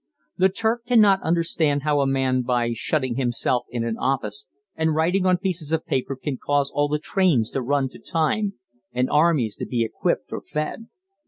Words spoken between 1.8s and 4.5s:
how a man by shutting himself in an office